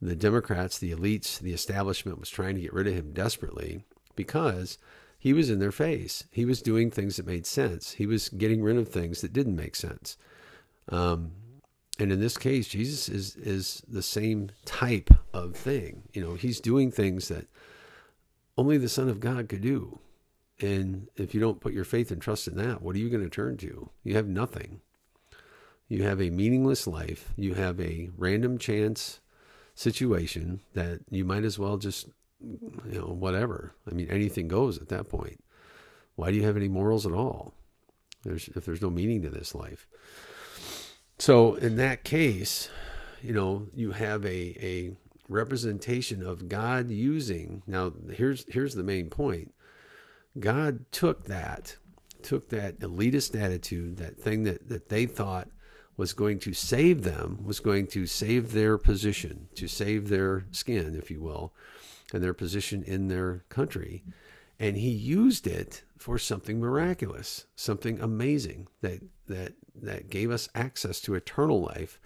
the 0.00 0.14
Democrats, 0.14 0.78
the 0.78 0.92
elites, 0.92 1.40
the 1.40 1.52
establishment 1.52 2.20
was 2.20 2.30
trying 2.30 2.54
to 2.54 2.60
get 2.60 2.72
rid 2.72 2.86
of 2.86 2.94
him 2.94 3.12
desperately 3.12 3.84
because 4.14 4.78
he 5.18 5.32
was 5.32 5.50
in 5.50 5.58
their 5.58 5.72
face. 5.72 6.24
He 6.30 6.44
was 6.44 6.62
doing 6.62 6.90
things 6.90 7.16
that 7.16 7.26
made 7.26 7.46
sense. 7.46 7.92
He 7.92 8.06
was 8.06 8.28
getting 8.28 8.62
rid 8.62 8.76
of 8.76 8.88
things 8.88 9.20
that 9.20 9.32
didn't 9.32 9.56
make 9.56 9.74
sense. 9.74 10.16
Um, 10.88 11.32
and 11.98 12.12
in 12.12 12.20
this 12.20 12.36
case, 12.36 12.68
Jesus 12.68 13.08
is 13.08 13.36
is 13.36 13.82
the 13.88 14.02
same 14.02 14.50
type 14.64 15.10
of 15.32 15.56
thing. 15.56 16.02
You 16.12 16.22
know, 16.22 16.34
he's 16.34 16.60
doing 16.60 16.92
things 16.92 17.28
that 17.28 17.48
only 18.56 18.78
the 18.78 18.88
Son 18.88 19.08
of 19.08 19.20
God 19.20 19.48
could 19.48 19.62
do. 19.62 19.98
And 20.60 21.08
if 21.16 21.34
you 21.34 21.40
don't 21.40 21.60
put 21.60 21.72
your 21.72 21.84
faith 21.84 22.10
and 22.10 22.20
trust 22.20 22.48
in 22.48 22.56
that, 22.56 22.82
what 22.82 22.96
are 22.96 22.98
you 22.98 23.10
going 23.10 23.22
to 23.22 23.30
turn 23.30 23.56
to? 23.58 23.90
You 24.02 24.16
have 24.16 24.26
nothing. 24.26 24.80
You 25.88 26.02
have 26.02 26.20
a 26.20 26.30
meaningless 26.30 26.86
life. 26.86 27.32
You 27.36 27.54
have 27.54 27.80
a 27.80 28.10
random 28.16 28.58
chance 28.58 29.20
situation 29.74 30.60
that 30.74 31.00
you 31.10 31.24
might 31.24 31.44
as 31.44 31.58
well 31.58 31.76
just, 31.76 32.08
you 32.40 32.98
know, 32.98 33.06
whatever. 33.06 33.74
I 33.90 33.94
mean, 33.94 34.08
anything 34.10 34.48
goes 34.48 34.78
at 34.78 34.88
that 34.88 35.08
point. 35.08 35.42
Why 36.16 36.30
do 36.30 36.36
you 36.36 36.44
have 36.44 36.56
any 36.56 36.68
morals 36.68 37.06
at 37.06 37.12
all? 37.12 37.54
There's, 38.24 38.48
if 38.48 38.64
there's 38.64 38.82
no 38.82 38.90
meaning 38.90 39.22
to 39.22 39.30
this 39.30 39.54
life. 39.54 39.86
So 41.18 41.54
in 41.54 41.76
that 41.76 42.04
case, 42.04 42.68
you 43.22 43.32
know, 43.32 43.68
you 43.74 43.92
have 43.92 44.24
a, 44.24 44.56
a 44.60 44.96
representation 45.28 46.24
of 46.24 46.48
God 46.48 46.90
using. 46.90 47.62
Now, 47.66 47.92
here's 48.10 48.44
here's 48.48 48.74
the 48.74 48.82
main 48.82 49.10
point. 49.10 49.54
God 50.38 50.90
took 50.92 51.24
that, 51.26 51.76
took 52.22 52.50
that 52.50 52.80
elitist 52.80 53.40
attitude, 53.40 53.96
that 53.96 54.18
thing 54.18 54.44
that, 54.44 54.68
that 54.68 54.88
they 54.88 55.06
thought 55.06 55.48
was 55.98 56.14
going 56.14 56.38
to 56.38 56.54
save 56.54 57.02
them, 57.02 57.40
was 57.44 57.60
going 57.60 57.86
to 57.88 58.06
save 58.06 58.52
their 58.52 58.78
position, 58.78 59.48
to 59.56 59.68
save 59.68 60.08
their 60.08 60.46
skin, 60.50 60.94
if 60.94 61.10
you 61.10 61.20
will, 61.20 61.52
and 62.14 62.22
their 62.22 62.32
position 62.32 62.82
in 62.82 63.08
their 63.08 63.44
country. 63.50 64.02
And 64.58 64.78
he 64.78 64.88
used 64.88 65.46
it 65.46 65.82
for 65.98 66.18
something 66.18 66.58
miraculous, 66.58 67.44
something 67.54 68.00
amazing 68.00 68.68
that 68.80 69.02
that 69.26 69.52
that 69.74 70.08
gave 70.08 70.30
us 70.30 70.48
access 70.54 71.00
to 71.02 71.14
eternal 71.14 71.60
life, 71.60 72.00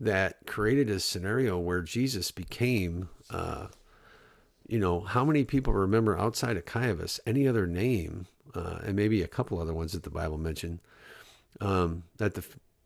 that 0.00 0.46
created 0.46 0.88
a 0.88 0.98
scenario 0.98 1.58
where 1.58 1.82
Jesus 1.82 2.30
became 2.30 3.10
uh, 3.30 3.66
you 4.68 4.78
know, 4.78 5.00
how 5.00 5.24
many 5.24 5.44
people 5.44 5.72
remember 5.72 6.16
outside 6.16 6.56
of 6.56 6.66
Caiaphas 6.66 7.18
any 7.26 7.48
other 7.48 7.66
name, 7.66 8.26
uh, 8.54 8.78
and 8.84 8.94
maybe 8.94 9.22
a 9.22 9.28
couple 9.28 9.58
other 9.58 9.72
ones 9.72 9.92
that 9.92 10.02
the 10.02 10.10
Bible 10.10 10.38
mentioned, 10.38 10.80
um, 11.60 12.04
that 12.18 12.34
the 12.34 12.44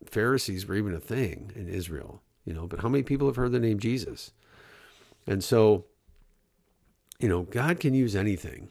Pharisees 0.09 0.65
were 0.65 0.75
even 0.75 0.93
a 0.93 0.99
thing 0.99 1.51
in 1.55 1.67
Israel, 1.67 2.21
you 2.45 2.53
know, 2.53 2.67
but 2.67 2.79
how 2.79 2.89
many 2.89 3.03
people 3.03 3.27
have 3.27 3.35
heard 3.35 3.51
the 3.51 3.59
name 3.59 3.79
Jesus? 3.79 4.31
And 5.25 5.43
so, 5.43 5.85
you 7.19 7.29
know, 7.29 7.43
God 7.43 7.79
can 7.79 7.93
use 7.93 8.15
anything, 8.15 8.69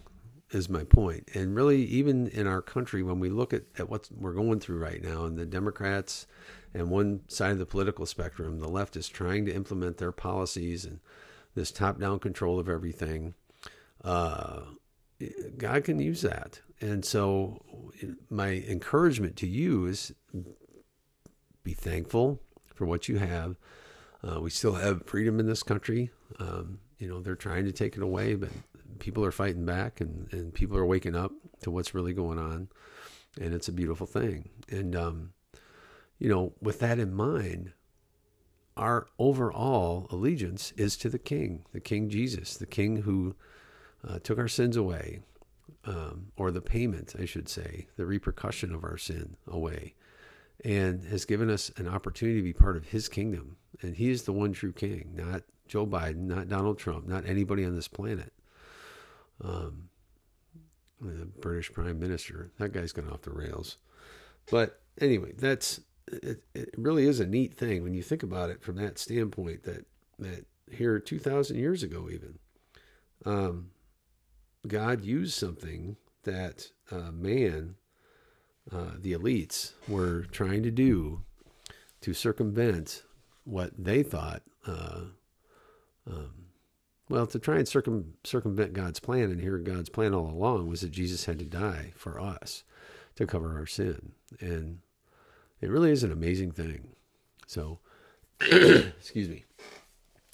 is 0.51 0.69
my 0.69 0.85
point. 0.85 1.29
And 1.35 1.55
really, 1.55 1.85
even 1.85 2.29
in 2.29 2.47
our 2.47 2.63
country, 2.63 3.03
when 3.03 3.21
we 3.21 3.31
look 3.31 3.53
at, 3.53 3.63
at 3.79 3.89
what 3.89 4.09
we're 4.15 4.35
going 4.35 4.61
through 4.61 4.79
right 4.79 5.03
now, 5.03 5.25
and 5.25 5.39
the 5.39 5.47
Democrats 5.47 6.27
and 6.75 6.91
one 6.91 7.23
side 7.29 7.53
of 7.53 7.59
the 7.59 7.67
political 7.67 8.07
spectrum, 8.07 8.59
the 8.59 8.69
left 8.69 8.97
is 8.97 9.09
trying 9.09 9.47
to 9.47 9.55
implement 9.55 9.99
their 9.99 10.13
policies 10.13 10.85
and 10.85 11.01
this 11.55 11.71
top 11.71 11.99
down 11.99 12.19
control 12.19 12.59
of 12.59 12.69
everything. 12.69 13.35
Uh, 14.05 14.63
God 15.57 15.85
can 15.85 15.99
use 16.01 16.23
that. 16.23 16.61
And 16.81 17.05
so, 17.05 17.63
my 18.29 18.65
encouragement 18.69 19.37
to 19.37 19.47
you 19.47 19.87
is 19.87 20.13
be 21.65 21.73
thankful 21.73 22.41
for 22.75 22.87
what 22.87 23.09
you 23.09 23.19
have. 23.19 23.57
Uh, 24.23 24.41
we 24.41 24.51
still 24.51 24.75
have 24.75 25.07
freedom 25.07 25.41
in 25.41 25.47
this 25.47 25.63
country. 25.63 26.11
Um, 26.39 26.79
you 26.99 27.09
know, 27.09 27.21
they're 27.21 27.35
trying 27.35 27.65
to 27.65 27.73
take 27.73 27.97
it 27.97 28.03
away, 28.03 28.35
but 28.35 28.51
people 28.99 29.25
are 29.25 29.33
fighting 29.33 29.65
back 29.65 30.01
and, 30.01 30.33
and 30.33 30.55
people 30.55 30.77
are 30.77 30.87
waking 30.87 31.17
up 31.17 31.33
to 31.63 31.71
what's 31.71 31.95
really 31.95 32.13
going 32.13 32.39
on. 32.39 32.69
And 33.41 33.55
it's 33.55 33.69
a 33.69 33.73
beautiful 33.73 34.07
thing. 34.07 34.51
And, 34.69 34.95
um, 34.95 35.33
you 36.19 36.29
know, 36.29 36.53
with 36.61 36.79
that 36.81 36.99
in 36.99 37.15
mind, 37.15 37.73
our 38.77 39.09
overall 39.19 40.07
allegiance 40.11 40.73
is 40.77 40.97
to 40.99 41.09
the 41.09 41.19
King, 41.19 41.65
the 41.73 41.81
King 41.81 42.09
Jesus, 42.09 42.57
the 42.57 42.67
King 42.67 42.99
who 42.99 43.35
uh, 44.07 44.19
took 44.21 44.39
our 44.39 44.49
sins 44.49 44.77
away, 44.77 45.21
um, 45.85 46.29
or 46.37 46.51
the 46.51 46.61
payment, 46.61 47.15
I 47.19 47.25
should 47.25 47.49
say, 47.49 47.89
the 47.97 48.07
repercussion 48.07 48.73
of 48.73 48.85
our 48.85 48.97
sin 48.97 49.37
away 49.47 49.95
and 50.65 51.05
has 51.07 51.25
given 51.25 51.51
us 51.51 51.71
an 51.77 51.89
opportunity 51.89 52.39
to 52.39 52.45
be 52.45 52.53
part 52.53 52.77
of 52.77 52.87
his 52.87 53.09
kingdom. 53.09 53.57
And 53.81 53.97
he 53.97 54.11
is 54.11 54.23
the 54.23 54.33
one 54.33 54.53
true 54.53 54.73
king, 54.73 55.13
not 55.15 55.43
Joe 55.67 55.87
Biden, 55.87 56.27
not 56.27 56.49
Donald 56.49 56.79
Trump, 56.79 57.07
not 57.07 57.27
anybody 57.27 57.65
on 57.65 57.75
this 57.75 57.89
planet. 57.89 58.33
Um, 59.43 59.89
the 61.01 61.27
British 61.27 61.73
Prime 61.73 61.99
Minister, 61.99 62.53
that 62.59 62.73
guy's 62.73 62.93
gone 62.93 63.11
off 63.11 63.23
the 63.23 63.33
rails. 63.33 63.79
But 64.51 64.81
anyway, 65.01 65.33
that's 65.37 65.81
it, 66.11 66.43
it 66.55 66.75
really 66.77 67.07
is 67.07 67.21
a 67.21 67.27
neat 67.27 67.55
thing 67.55 67.83
when 67.83 67.95
you 67.95 68.03
think 68.03 68.23
about 68.23 68.51
it 68.51 68.63
from 68.63 68.77
that 68.77 68.99
standpoint 68.99 69.65
that 69.65 69.87
that 70.19 70.47
here 70.71 70.99
2000 70.99 71.57
years 71.57 71.83
ago 71.83 72.09
even 72.11 72.39
um, 73.25 73.71
God 74.67 75.03
used 75.03 75.35
something 75.35 75.97
that 76.25 76.71
uh, 76.91 77.11
man 77.13 77.77
uh, 78.71 78.93
the 78.99 79.13
elites 79.13 79.73
were 79.89 80.23
trying 80.31 80.63
to 80.63 80.71
do 80.71 81.23
to 82.01 82.15
circumvent 82.15 83.03
what 83.45 83.73
they 83.77 84.03
thought, 84.03 84.43
uh, 84.67 85.03
um, 86.07 86.33
well, 87.09 87.27
to 87.27 87.39
try 87.39 87.57
and 87.57 87.69
circum, 87.69 88.15
circumvent 88.25 88.73
God's 88.73 89.01
plan. 89.01 89.31
And 89.31 89.41
here, 89.41 89.59
God's 89.59 89.89
plan 89.89 90.15
all 90.15 90.31
along 90.31 90.69
was 90.69 90.81
that 90.81 90.91
Jesus 90.91 91.25
had 91.25 91.39
to 91.39 91.45
die 91.45 91.93
for 91.97 92.21
us 92.21 92.65
to 93.17 93.27
cover 93.27 93.57
our 93.59 93.67
sin. 93.67 94.13
And 94.41 94.79
it 95.61 95.71
really 95.71 95.91
is 95.91 96.03
an 96.03 96.13
amazing 96.13 96.53
thing. 96.53 96.89
So, 97.47 97.81
excuse 98.41 99.29
me. 99.29 99.45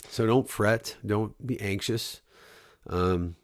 So 0.08 0.26
don't 0.26 0.48
fret, 0.48 0.96
don't 1.04 1.46
be 1.46 1.60
anxious. 1.60 2.22
Um, 2.86 3.36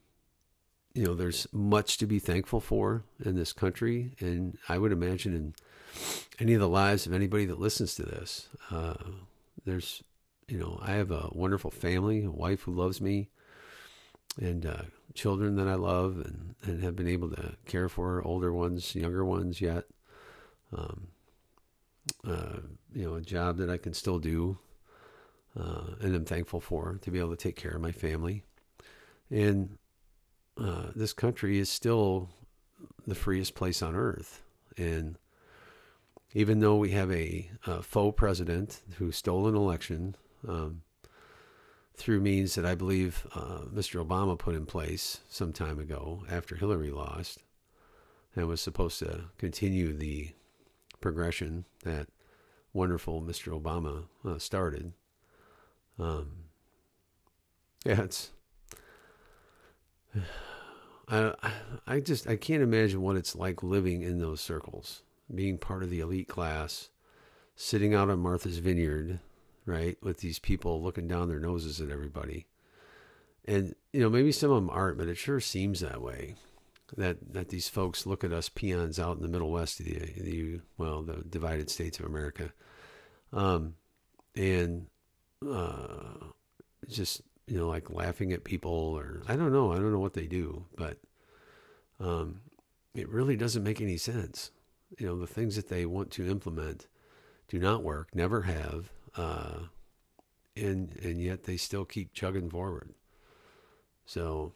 you 0.94 1.04
know, 1.04 1.14
there's 1.14 1.46
much 1.52 1.98
to 1.98 2.06
be 2.06 2.20
thankful 2.20 2.60
for 2.60 3.02
in 3.24 3.34
this 3.34 3.52
country, 3.52 4.12
and 4.20 4.56
I 4.68 4.78
would 4.78 4.92
imagine 4.92 5.34
in 5.34 5.54
any 6.38 6.54
of 6.54 6.60
the 6.60 6.68
lives 6.68 7.06
of 7.06 7.12
anybody 7.12 7.44
that 7.46 7.58
listens 7.58 7.96
to 7.96 8.04
this, 8.04 8.48
uh, 8.70 8.94
there's, 9.64 10.04
you 10.46 10.58
know, 10.58 10.78
I 10.82 10.92
have 10.92 11.10
a 11.10 11.28
wonderful 11.32 11.72
family, 11.72 12.24
a 12.24 12.30
wife 12.30 12.62
who 12.62 12.72
loves 12.72 13.00
me, 13.00 13.28
and 14.40 14.64
uh, 14.64 14.82
children 15.14 15.56
that 15.56 15.68
I 15.68 15.74
love, 15.74 16.22
and 16.24 16.54
and 16.62 16.82
have 16.82 16.96
been 16.96 17.08
able 17.08 17.30
to 17.30 17.54
care 17.66 17.88
for 17.88 18.22
older 18.24 18.52
ones, 18.52 18.94
younger 18.94 19.24
ones 19.24 19.60
yet. 19.60 19.84
Um, 20.72 21.08
uh, 22.26 22.58
you 22.92 23.04
know, 23.04 23.14
a 23.14 23.20
job 23.20 23.58
that 23.58 23.70
I 23.70 23.78
can 23.78 23.94
still 23.94 24.18
do, 24.18 24.58
uh, 25.58 25.94
and 26.00 26.14
I'm 26.14 26.24
thankful 26.24 26.60
for 26.60 26.98
to 27.02 27.10
be 27.10 27.18
able 27.18 27.30
to 27.30 27.36
take 27.36 27.56
care 27.56 27.72
of 27.72 27.80
my 27.80 27.92
family, 27.92 28.44
and 29.30 29.78
uh, 30.60 30.86
this 30.94 31.12
country 31.12 31.58
is 31.58 31.68
still 31.68 32.28
the 33.06 33.14
freest 33.14 33.54
place 33.54 33.82
on 33.82 33.94
earth. 33.94 34.42
And 34.76 35.18
even 36.32 36.60
though 36.60 36.76
we 36.76 36.90
have 36.90 37.10
a, 37.10 37.50
a 37.66 37.82
faux 37.82 38.16
president 38.16 38.82
who 38.98 39.12
stole 39.12 39.46
an 39.46 39.54
election 39.54 40.16
um, 40.46 40.82
through 41.96 42.20
means 42.20 42.54
that 42.54 42.66
I 42.66 42.74
believe 42.74 43.26
uh, 43.34 43.62
Mr. 43.72 44.04
Obama 44.04 44.38
put 44.38 44.54
in 44.54 44.66
place 44.66 45.20
some 45.28 45.52
time 45.52 45.78
ago 45.78 46.24
after 46.28 46.56
Hillary 46.56 46.90
lost, 46.90 47.42
and 48.34 48.48
was 48.48 48.60
supposed 48.60 48.98
to 48.98 49.26
continue 49.38 49.92
the 49.92 50.32
progression 51.00 51.64
that 51.84 52.08
wonderful 52.72 53.22
Mr. 53.22 53.58
Obama 53.58 54.04
uh, 54.24 54.38
started. 54.38 54.92
Um, 55.98 56.32
yeah, 57.86 58.02
it's 58.02 58.32
I 61.08 61.34
I 61.86 62.00
just 62.00 62.26
I 62.28 62.36
can't 62.36 62.62
imagine 62.62 63.02
what 63.02 63.16
it's 63.16 63.36
like 63.36 63.62
living 63.62 64.02
in 64.02 64.18
those 64.18 64.40
circles, 64.40 65.02
being 65.34 65.58
part 65.58 65.82
of 65.82 65.90
the 65.90 66.00
elite 66.00 66.28
class, 66.28 66.88
sitting 67.56 67.94
out 67.94 68.10
on 68.10 68.20
Martha's 68.20 68.58
Vineyard, 68.58 69.20
right, 69.66 69.96
with 70.02 70.18
these 70.18 70.38
people 70.38 70.82
looking 70.82 71.08
down 71.08 71.28
their 71.28 71.40
noses 71.40 71.80
at 71.80 71.90
everybody. 71.90 72.46
And 73.44 73.74
you 73.92 74.00
know, 74.00 74.10
maybe 74.10 74.32
some 74.32 74.50
of 74.50 74.56
them 74.56 74.70
aren't, 74.70 74.98
but 74.98 75.08
it 75.08 75.16
sure 75.18 75.40
seems 75.40 75.80
that 75.80 76.00
way. 76.02 76.36
that 76.96 77.32
that 77.32 77.48
these 77.48 77.68
folks 77.68 78.06
look 78.06 78.24
at 78.24 78.32
us 78.32 78.48
peons 78.48 78.98
out 78.98 79.16
in 79.16 79.22
the 79.22 79.28
Middle 79.28 79.50
West 79.50 79.80
of 79.80 79.86
the, 79.86 79.98
the 80.20 80.60
well 80.78 81.02
the 81.02 81.24
divided 81.28 81.70
states 81.70 81.98
of 81.98 82.06
America, 82.06 82.52
um, 83.32 83.74
and 84.36 84.86
uh, 85.46 86.28
just 86.88 87.22
you 87.46 87.58
know 87.58 87.68
like 87.68 87.90
laughing 87.90 88.32
at 88.32 88.44
people 88.44 88.70
or 88.70 89.22
I 89.28 89.36
don't 89.36 89.52
know 89.52 89.72
I 89.72 89.76
don't 89.76 89.92
know 89.92 89.98
what 89.98 90.14
they 90.14 90.26
do, 90.26 90.64
but 90.76 90.98
um, 92.00 92.40
it 92.94 93.08
really 93.08 93.36
doesn't 93.36 93.62
make 93.62 93.80
any 93.80 93.96
sense. 93.96 94.50
You 94.98 95.06
know 95.06 95.18
the 95.18 95.26
things 95.26 95.56
that 95.56 95.68
they 95.68 95.86
want 95.86 96.10
to 96.12 96.28
implement 96.28 96.86
do 97.48 97.58
not 97.58 97.82
work, 97.82 98.14
never 98.14 98.42
have, 98.42 98.90
uh, 99.16 99.58
and 100.56 100.96
and 101.02 101.20
yet 101.20 101.44
they 101.44 101.56
still 101.56 101.84
keep 101.84 102.12
chugging 102.14 102.48
forward. 102.48 102.94
So 104.06 104.52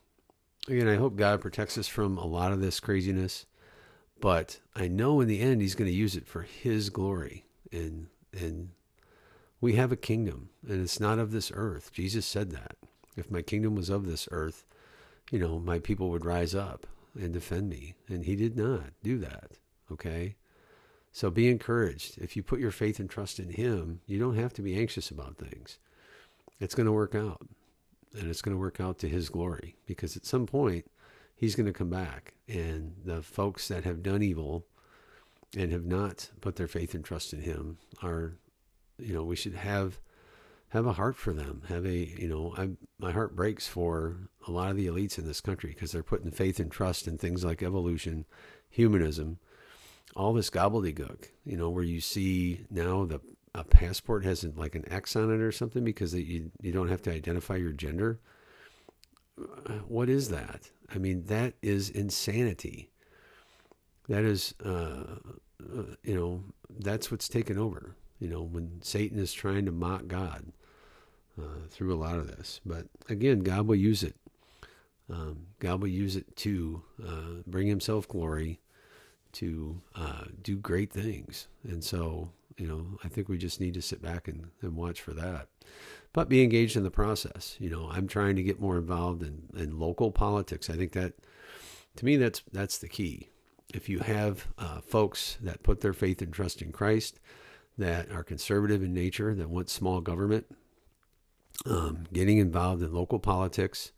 again, 0.69 0.89
I 0.89 0.97
hope 0.97 1.17
God 1.17 1.41
protects 1.41 1.79
us 1.79 1.89
from 1.89 2.19
a 2.19 2.27
lot 2.27 2.53
of 2.53 2.61
this 2.61 2.81
craziness, 2.81 3.47
but 4.21 4.61
I 4.75 4.89
know 4.89 5.21
in 5.21 5.29
the 5.29 5.41
end 5.41 5.61
He's 5.61 5.75
going 5.75 5.91
to 5.91 5.97
use 5.97 6.17
it 6.17 6.27
for 6.27 6.43
His 6.43 6.91
glory, 6.91 7.45
and 7.73 8.09
and 8.33 8.71
we 9.61 9.75
have 9.75 9.93
a 9.93 9.97
kingdom, 9.97 10.51
and 10.67 10.83
it's 10.83 11.01
not 11.01 11.19
of 11.19 11.31
this 11.31 11.51
earth. 11.55 11.93
Jesus 11.93 12.27
said 12.27 12.51
that. 12.51 12.77
If 13.17 13.31
my 13.31 13.43
kingdom 13.43 13.75
was 13.75 13.91
of 13.91 14.07
this 14.07 14.29
earth, 14.31 14.65
you 15.31 15.39
know, 15.39 15.59
my 15.59 15.79
people 15.79 16.11
would 16.11 16.25
rise 16.25 16.55
up 16.55 16.87
and 17.15 17.33
defend 17.33 17.69
me, 17.69 17.95
and 18.09 18.25
He 18.25 18.37
did 18.37 18.57
not 18.57 18.91
do 19.03 19.19
that. 19.19 19.53
Okay. 19.91 20.37
So 21.11 21.31
be 21.31 21.49
encouraged. 21.49 22.19
If 22.19 22.37
you 22.37 22.43
put 22.43 22.61
your 22.61 22.71
faith 22.71 23.01
and 23.01 23.11
trust 23.11 23.41
in 23.41 23.51
Him, 23.51 24.01
you 24.07 24.19
don't 24.19 24.37
have 24.37 24.53
to 24.55 24.63
be 24.63 24.77
anxious 24.77 25.11
about 25.11 25.37
things. 25.37 25.79
It's 26.61 26.75
going 26.75 26.87
to 26.87 26.93
work 26.93 27.15
out 27.15 27.49
and 28.17 28.29
it's 28.29 28.43
going 28.43 28.55
to 28.55 28.61
work 28.61 28.81
out 28.81 28.99
to 28.99 29.09
his 29.09 29.29
glory 29.29 29.77
because 29.87 30.17
at 30.17 30.27
some 30.27 30.47
point 30.47 30.87
he's 31.35 31.55
going 31.55 31.67
to 31.67 31.73
come 31.73 31.91
back 31.91 32.35
and 32.49 32.95
the 33.05 33.23
folks 33.23 33.69
that 33.69 33.85
have 33.85 34.03
done 34.03 34.23
evil 34.23 34.67
and 35.57 35.73
have 35.73 35.85
not 35.85 36.31
put 36.41 36.57
their 36.57 36.69
faith 36.69 36.95
and 36.95 37.05
trust 37.05 37.33
in 37.33 37.41
him 37.41 37.79
are 38.03 38.35
you 38.99 39.15
know 39.15 39.25
we 39.25 39.37
should 39.37 39.55
have 39.55 40.01
have 40.71 40.87
a 40.87 40.93
heart 40.93 41.17
for 41.17 41.33
them 41.33 41.63
have 41.69 41.87
a 41.87 41.97
you 42.19 42.29
know 42.29 42.55
I, 42.57 42.71
my 42.99 43.13
heart 43.13 43.35
breaks 43.35 43.67
for 43.67 44.17
a 44.47 44.51
lot 44.51 44.71
of 44.71 44.77
the 44.77 44.87
elites 44.87 45.19
in 45.19 45.27
this 45.27 45.41
country 45.41 45.71
because 45.71 45.93
they're 45.93 46.03
putting 46.03 46.31
faith 46.31 46.61
and 46.61 46.71
trust 46.71 47.07
in 47.07 47.19
things 47.19 47.45
like 47.45 47.63
evolution 47.63 48.27
humanism 48.69 49.39
all 50.15 50.33
this 50.33 50.51
gobbledygook 50.51 51.29
you 51.45 51.57
know 51.57 51.71
where 51.71 51.85
you 51.85 52.01
see 52.01 52.67
now 52.71 53.05
the 53.05 53.21
a 53.55 53.65
passport 53.65 54.25
has 54.25 54.45
like 54.45 54.75
an 54.75 54.91
X 54.91 55.17
on 55.17 55.33
it 55.33 55.41
or 55.41 55.53
something 55.53 55.85
because 55.85 56.15
you 56.15 56.51
you 56.61 56.73
don't 56.73 56.89
have 56.89 57.03
to 57.03 57.13
identify 57.13 57.57
your 57.57 57.73
gender. 57.73 58.21
What 59.87 60.09
is 60.09 60.31
that? 60.31 60.71
I 60.93 60.99
mean, 60.99 61.25
that 61.27 61.55
is 61.63 61.91
insanity. 61.91 62.91
That 64.09 64.25
is, 64.25 64.55
uh, 64.65 65.17
uh, 65.61 65.83
you 66.03 66.15
know, 66.17 66.43
that's 66.81 67.11
what's 67.11 67.29
taken 67.29 67.59
over. 67.59 67.95
You 68.19 68.29
know, 68.29 68.43
when 68.43 68.81
Satan 68.83 69.19
is 69.19 69.33
trying 69.33 69.67
to 69.67 69.73
mock 69.73 70.09
God 70.09 70.53
uh, 71.41 71.67
through 71.71 71.95
a 71.95 71.97
lot 71.97 72.17
of 72.17 72.27
this, 72.27 72.61
but 72.67 72.87
again, 73.09 73.41
God 73.41 73.67
will 73.67 73.77
use 73.77 74.03
it. 74.03 74.17
Um, 75.11 75.47
God 75.59 75.81
will 75.81 75.89
use 75.89 76.17
it 76.17 76.37
to 76.37 76.83
uh, 77.07 77.43
bring 77.47 77.67
Himself 77.67 78.09
glory, 78.09 78.61
to 79.33 79.81
uh, 79.95 80.25
do 80.43 80.57
great 80.57 80.93
things, 80.93 81.49
and 81.65 81.83
so 81.83 82.33
you 82.59 82.67
know, 82.67 82.99
I 83.05 83.09
think 83.09 83.29
we 83.29 83.39
just 83.39 83.61
need 83.61 83.75
to 83.75 83.83
sit 83.83 84.03
back 84.03 84.27
and, 84.27 84.49
and 84.61 84.77
watch 84.77 85.01
for 85.01 85.13
that. 85.13 85.47
But 86.13 86.29
be 86.29 86.43
engaged 86.43 86.77
in 86.77 86.83
the 86.83 86.91
process. 86.91 87.57
You 87.61 87.71
know, 87.71 87.89
I'm 87.91 88.09
trying 88.09 88.35
to 88.37 88.43
get 88.43 88.61
more 88.61 88.77
involved 88.77 89.23
in, 89.23 89.45
in 89.57 89.79
local 89.79 90.11
politics. 90.11 90.69
I 90.69 90.75
think 90.75 90.93
that, 90.93 91.15
to 91.97 92.05
me, 92.05 92.17
that's 92.17 92.43
that's 92.53 92.79
the 92.79 92.89
key. 92.89 93.29
If 93.73 93.89
you 93.89 94.01
have 94.01 94.49
uh, 94.59 94.81
folks 94.81 95.39
that 95.43 95.63
put 95.63 95.83
their 95.83 95.93
faith 95.93 96.21
and 96.21 96.33
trust 96.33 96.61
in 96.63 96.73
Christ, 96.73 97.21
that 97.79 98.11
are 98.11 98.25
conservative 98.25 98.83
in 98.83 98.93
nature, 98.93 99.35
that 99.35 99.49
want 99.49 99.71
small 99.71 100.01
government, 100.01 100.47
um, 101.65 102.05
getting 102.13 102.39
involved 102.39 102.83
in 102.83 102.93
local 102.93 103.19
politics, 103.19 103.93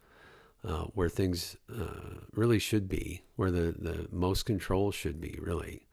uh, 0.63 0.85
where 0.95 1.09
things 1.09 1.57
uh, 1.75 2.21
really 2.33 2.59
should 2.59 2.89
be, 2.89 3.23
where 3.37 3.51
the, 3.51 3.75
the 3.79 4.07
most 4.13 4.45
control 4.45 4.91
should 4.91 5.21
be, 5.21 5.39
really 5.41 5.87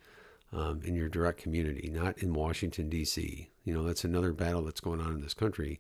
um, 0.53 0.81
in 0.83 0.95
your 0.95 1.09
direct 1.09 1.41
community, 1.41 1.89
not 1.91 2.17
in 2.19 2.33
Washington, 2.33 2.89
D.C. 2.89 3.49
You 3.63 3.73
know, 3.73 3.83
that's 3.83 4.03
another 4.03 4.33
battle 4.33 4.63
that's 4.63 4.81
going 4.81 5.01
on 5.01 5.13
in 5.13 5.21
this 5.21 5.33
country. 5.33 5.79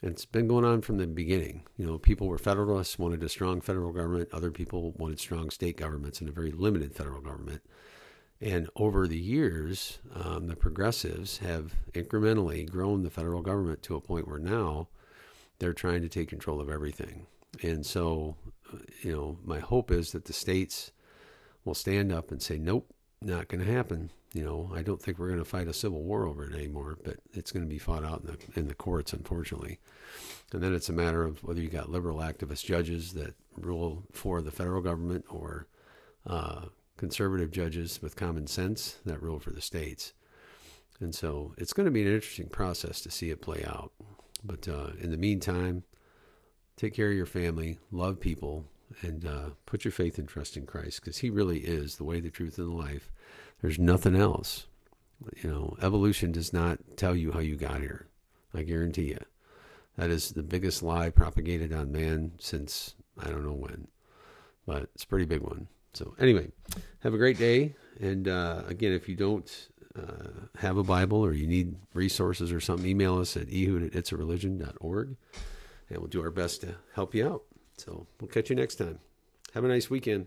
And 0.00 0.10
it's 0.10 0.24
been 0.24 0.48
going 0.48 0.64
on 0.64 0.80
from 0.80 0.98
the 0.98 1.06
beginning. 1.06 1.62
You 1.76 1.86
know, 1.86 1.98
people 1.98 2.26
were 2.26 2.38
federalists, 2.38 2.98
wanted 2.98 3.22
a 3.22 3.28
strong 3.28 3.60
federal 3.60 3.92
government. 3.92 4.30
Other 4.32 4.50
people 4.50 4.92
wanted 4.92 5.20
strong 5.20 5.50
state 5.50 5.76
governments 5.76 6.20
and 6.20 6.28
a 6.28 6.32
very 6.32 6.50
limited 6.50 6.94
federal 6.94 7.20
government. 7.20 7.62
And 8.42 8.68
over 8.74 9.06
the 9.06 9.18
years, 9.18 10.00
um, 10.12 10.48
the 10.48 10.56
progressives 10.56 11.38
have 11.38 11.76
incrementally 11.92 12.68
grown 12.68 13.04
the 13.04 13.10
federal 13.10 13.40
government 13.40 13.82
to 13.84 13.94
a 13.94 14.00
point 14.00 14.26
where 14.26 14.40
now 14.40 14.88
they're 15.60 15.72
trying 15.72 16.02
to 16.02 16.08
take 16.08 16.28
control 16.28 16.60
of 16.60 16.68
everything. 16.68 17.26
And 17.62 17.86
so, 17.86 18.34
uh, 18.72 18.78
you 19.02 19.12
know, 19.12 19.38
my 19.44 19.60
hope 19.60 19.92
is 19.92 20.10
that 20.10 20.24
the 20.24 20.32
states 20.32 20.90
will 21.64 21.74
stand 21.74 22.10
up 22.10 22.32
and 22.32 22.42
say, 22.42 22.58
nope, 22.58 22.92
not 23.20 23.46
going 23.46 23.64
to 23.64 23.72
happen. 23.72 24.10
You 24.34 24.42
know, 24.42 24.72
I 24.74 24.82
don't 24.82 25.00
think 25.00 25.18
we're 25.18 25.28
going 25.28 25.38
to 25.38 25.44
fight 25.44 25.68
a 25.68 25.72
civil 25.72 26.02
war 26.02 26.26
over 26.26 26.44
it 26.44 26.54
anymore, 26.54 26.98
but 27.04 27.18
it's 27.32 27.52
going 27.52 27.64
to 27.64 27.68
be 27.68 27.78
fought 27.78 28.04
out 28.04 28.22
in 28.22 28.26
the 28.26 28.60
in 28.60 28.66
the 28.66 28.74
courts, 28.74 29.12
unfortunately. 29.12 29.78
And 30.52 30.62
then 30.62 30.74
it's 30.74 30.88
a 30.88 30.94
matter 30.94 31.22
of 31.22 31.44
whether 31.44 31.60
you 31.60 31.68
got 31.68 31.90
liberal 31.90 32.18
activist 32.18 32.64
judges 32.64 33.12
that 33.12 33.34
rule 33.56 34.02
for 34.10 34.40
the 34.40 34.50
federal 34.50 34.80
government 34.80 35.26
or 35.28 35.68
uh, 36.26 36.62
conservative 37.02 37.50
judges 37.50 38.00
with 38.00 38.14
common 38.14 38.46
sense 38.46 38.98
that 39.04 39.20
rule 39.20 39.40
for 39.40 39.50
the 39.50 39.60
states. 39.60 40.12
And 41.00 41.12
so 41.12 41.52
it's 41.58 41.72
going 41.72 41.86
to 41.86 41.90
be 41.90 42.02
an 42.02 42.14
interesting 42.14 42.48
process 42.48 43.00
to 43.00 43.10
see 43.10 43.30
it 43.30 43.42
play 43.42 43.64
out. 43.66 43.90
But 44.44 44.68
uh, 44.68 44.90
in 45.00 45.10
the 45.10 45.16
meantime, 45.16 45.82
take 46.76 46.94
care 46.94 47.10
of 47.10 47.16
your 47.16 47.26
family, 47.26 47.80
love 47.90 48.20
people, 48.20 48.66
and 49.00 49.26
uh, 49.26 49.50
put 49.66 49.84
your 49.84 49.90
faith 49.90 50.16
and 50.16 50.28
trust 50.28 50.56
in 50.56 50.64
Christ 50.64 51.00
because 51.00 51.18
He 51.18 51.28
really 51.28 51.58
is 51.58 51.96
the 51.96 52.04
way, 52.04 52.20
the 52.20 52.30
truth, 52.30 52.56
and 52.56 52.68
the 52.68 52.72
life. 52.72 53.10
There's 53.60 53.80
nothing 53.80 54.14
else. 54.14 54.66
You 55.42 55.50
know, 55.50 55.76
evolution 55.82 56.30
does 56.30 56.52
not 56.52 56.78
tell 56.96 57.16
you 57.16 57.32
how 57.32 57.40
you 57.40 57.56
got 57.56 57.80
here. 57.80 58.06
I 58.54 58.62
guarantee 58.62 59.08
you. 59.08 59.24
That 59.96 60.10
is 60.10 60.30
the 60.30 60.44
biggest 60.44 60.84
lie 60.84 61.10
propagated 61.10 61.72
on 61.72 61.90
man 61.90 62.34
since 62.38 62.94
I 63.18 63.28
don't 63.28 63.44
know 63.44 63.54
when, 63.54 63.88
but 64.64 64.84
it's 64.94 65.02
a 65.02 65.08
pretty 65.08 65.26
big 65.26 65.40
one. 65.40 65.66
So, 65.94 66.14
anyway, 66.18 66.50
have 67.00 67.14
a 67.14 67.18
great 67.18 67.38
day. 67.38 67.74
And 68.00 68.26
uh, 68.28 68.62
again, 68.66 68.92
if 68.92 69.08
you 69.08 69.16
don't 69.16 69.68
uh, 69.96 70.46
have 70.58 70.76
a 70.76 70.82
Bible 70.82 71.18
or 71.18 71.32
you 71.32 71.46
need 71.46 71.76
resources 71.94 72.52
or 72.52 72.60
something, 72.60 72.88
email 72.88 73.18
us 73.18 73.36
at 73.36 73.48
ehud 73.48 73.82
at 73.82 73.92
itsareligion.org 73.92 75.16
and 75.88 75.98
we'll 75.98 76.08
do 76.08 76.22
our 76.22 76.30
best 76.30 76.62
to 76.62 76.76
help 76.94 77.14
you 77.14 77.28
out. 77.28 77.42
So 77.76 78.06
we'll 78.20 78.28
catch 78.28 78.50
you 78.50 78.56
next 78.56 78.76
time. 78.76 78.98
Have 79.54 79.64
a 79.64 79.68
nice 79.68 79.90
weekend. 79.90 80.26